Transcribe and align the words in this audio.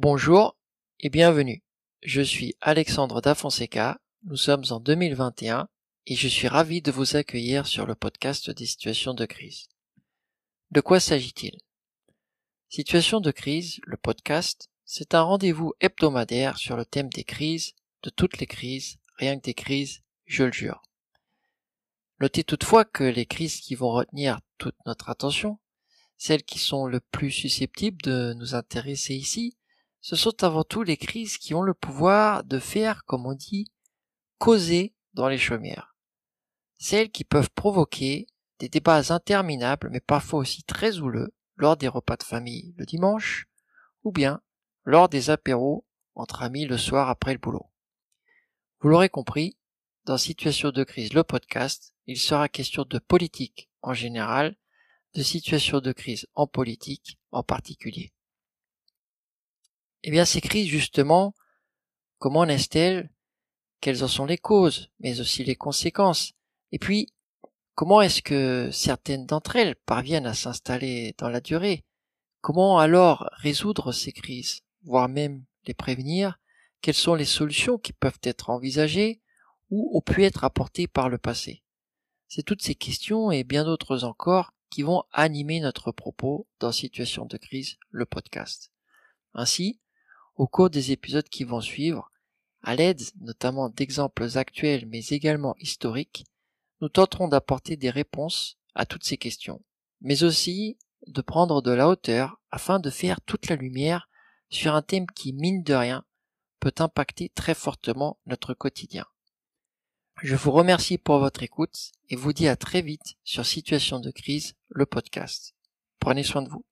Bonjour 0.00 0.56
et 1.00 1.10
bienvenue. 1.10 1.64
Je 2.04 2.20
suis 2.20 2.54
Alexandre 2.60 3.20
Da 3.20 3.34
Fonseca. 3.34 4.00
Nous 4.22 4.36
sommes 4.36 4.62
en 4.70 4.78
2021 4.78 5.68
et 6.06 6.14
je 6.14 6.28
suis 6.28 6.46
ravi 6.46 6.80
de 6.80 6.92
vous 6.92 7.16
accueillir 7.16 7.66
sur 7.66 7.84
le 7.84 7.96
podcast 7.96 8.48
des 8.48 8.64
situations 8.64 9.12
de 9.12 9.26
crise. 9.26 9.66
De 10.70 10.80
quoi 10.80 11.00
s'agit-il? 11.00 11.58
Situation 12.68 13.18
de 13.18 13.32
crise, 13.32 13.80
le 13.82 13.96
podcast, 13.96 14.70
c'est 14.84 15.16
un 15.16 15.22
rendez-vous 15.22 15.74
hebdomadaire 15.80 16.58
sur 16.58 16.76
le 16.76 16.84
thème 16.84 17.08
des 17.08 17.24
crises, 17.24 17.74
de 18.04 18.10
toutes 18.10 18.38
les 18.38 18.46
crises, 18.46 18.98
rien 19.16 19.36
que 19.36 19.46
des 19.46 19.54
crises, 19.54 20.04
je 20.26 20.44
le 20.44 20.52
jure. 20.52 20.80
Notez 22.20 22.44
toutefois 22.44 22.84
que 22.84 23.02
les 23.02 23.26
crises 23.26 23.56
qui 23.56 23.74
vont 23.74 23.90
retenir 23.90 24.38
toute 24.58 24.76
notre 24.86 25.10
attention, 25.10 25.58
celles 26.16 26.44
qui 26.44 26.60
sont 26.60 26.86
le 26.86 27.00
plus 27.00 27.32
susceptibles 27.32 28.00
de 28.02 28.32
nous 28.34 28.54
intéresser 28.54 29.16
ici, 29.16 29.57
ce 30.00 30.16
sont 30.16 30.44
avant 30.44 30.64
tout 30.64 30.82
les 30.82 30.96
crises 30.96 31.38
qui 31.38 31.54
ont 31.54 31.62
le 31.62 31.74
pouvoir 31.74 32.44
de 32.44 32.58
faire, 32.58 33.04
comme 33.04 33.26
on 33.26 33.34
dit, 33.34 33.70
causer 34.38 34.94
dans 35.14 35.28
les 35.28 35.38
chaumières. 35.38 35.96
Celles 36.78 37.10
qui 37.10 37.24
peuvent 37.24 37.50
provoquer 37.50 38.26
des 38.58 38.68
débats 38.68 39.12
interminables 39.12 39.90
mais 39.90 40.00
parfois 40.00 40.40
aussi 40.40 40.62
très 40.62 40.98
houleux 40.98 41.32
lors 41.56 41.76
des 41.76 41.88
repas 41.88 42.16
de 42.16 42.22
famille 42.22 42.74
le 42.76 42.86
dimanche 42.86 43.48
ou 44.04 44.12
bien 44.12 44.40
lors 44.84 45.08
des 45.08 45.30
apéros 45.30 45.84
entre 46.14 46.42
amis 46.42 46.66
le 46.66 46.78
soir 46.78 47.08
après 47.08 47.32
le 47.32 47.38
boulot. 47.38 47.70
Vous 48.80 48.88
l'aurez 48.88 49.08
compris, 49.08 49.56
dans 50.04 50.16
Situation 50.16 50.70
de 50.70 50.84
crise, 50.84 51.12
le 51.12 51.24
podcast, 51.24 51.92
il 52.06 52.18
sera 52.18 52.48
question 52.48 52.84
de 52.88 52.98
politique 52.98 53.68
en 53.82 53.92
général, 53.92 54.56
de 55.14 55.22
situation 55.22 55.80
de 55.80 55.92
crise 55.92 56.26
en 56.34 56.46
politique 56.46 57.18
en 57.30 57.42
particulier. 57.42 58.12
Eh 60.08 60.10
bien, 60.10 60.24
ces 60.24 60.40
crises, 60.40 60.68
justement, 60.68 61.34
comment 62.18 62.46
naissent-elles 62.46 63.10
Quelles 63.82 64.02
en 64.02 64.08
sont 64.08 64.24
les 64.24 64.38
causes, 64.38 64.90
mais 65.00 65.20
aussi 65.20 65.44
les 65.44 65.54
conséquences. 65.54 66.32
Et 66.72 66.78
puis, 66.78 67.12
comment 67.74 68.00
est-ce 68.00 68.22
que 68.22 68.70
certaines 68.72 69.26
d'entre 69.26 69.56
elles 69.56 69.76
parviennent 69.76 70.24
à 70.24 70.32
s'installer 70.32 71.14
dans 71.18 71.28
la 71.28 71.42
durée? 71.42 71.84
Comment 72.40 72.78
alors 72.78 73.28
résoudre 73.34 73.92
ces 73.92 74.12
crises, 74.12 74.62
voire 74.82 75.10
même 75.10 75.44
les 75.66 75.74
prévenir? 75.74 76.40
Quelles 76.80 76.94
sont 76.94 77.14
les 77.14 77.26
solutions 77.26 77.76
qui 77.76 77.92
peuvent 77.92 78.20
être 78.22 78.48
envisagées 78.48 79.20
ou 79.68 79.94
ont 79.94 80.00
pu 80.00 80.24
être 80.24 80.42
apportées 80.42 80.88
par 80.88 81.10
le 81.10 81.18
passé? 81.18 81.62
C'est 82.28 82.44
toutes 82.44 82.62
ces 82.62 82.76
questions 82.76 83.30
et 83.30 83.44
bien 83.44 83.66
d'autres 83.66 84.04
encore 84.04 84.54
qui 84.70 84.80
vont 84.80 85.04
animer 85.12 85.60
notre 85.60 85.92
propos 85.92 86.46
dans 86.60 86.72
Situation 86.72 87.26
de 87.26 87.36
crise, 87.36 87.76
le 87.90 88.06
podcast. 88.06 88.72
Ainsi, 89.34 89.78
au 90.38 90.46
cours 90.46 90.70
des 90.70 90.92
épisodes 90.92 91.28
qui 91.28 91.44
vont 91.44 91.60
suivre, 91.60 92.10
à 92.62 92.74
l'aide 92.74 93.02
notamment 93.20 93.68
d'exemples 93.68 94.38
actuels 94.38 94.86
mais 94.86 95.04
également 95.08 95.54
historiques, 95.58 96.24
nous 96.80 96.88
tenterons 96.88 97.28
d'apporter 97.28 97.76
des 97.76 97.90
réponses 97.90 98.56
à 98.74 98.86
toutes 98.86 99.04
ces 99.04 99.18
questions, 99.18 99.62
mais 100.00 100.22
aussi 100.22 100.78
de 101.06 101.20
prendre 101.20 101.60
de 101.60 101.72
la 101.72 101.88
hauteur 101.88 102.40
afin 102.50 102.78
de 102.78 102.88
faire 102.88 103.20
toute 103.20 103.48
la 103.48 103.56
lumière 103.56 104.08
sur 104.48 104.74
un 104.74 104.82
thème 104.82 105.06
qui, 105.08 105.32
mine 105.32 105.62
de 105.62 105.74
rien, 105.74 106.04
peut 106.60 106.74
impacter 106.78 107.30
très 107.30 107.54
fortement 107.54 108.18
notre 108.26 108.54
quotidien. 108.54 109.04
Je 110.22 110.34
vous 110.34 110.50
remercie 110.50 110.98
pour 110.98 111.18
votre 111.18 111.42
écoute 111.42 111.92
et 112.08 112.16
vous 112.16 112.32
dis 112.32 112.48
à 112.48 112.56
très 112.56 112.82
vite 112.82 113.16
sur 113.24 113.44
Situation 113.44 114.00
de 114.00 114.10
crise, 114.10 114.54
le 114.68 114.86
podcast. 114.86 115.54
Prenez 116.00 116.22
soin 116.22 116.42
de 116.42 116.48
vous. 116.48 116.64